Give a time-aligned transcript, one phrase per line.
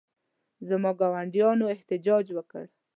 [0.69, 2.63] زما ګاونډیانو احتجاج وکړ.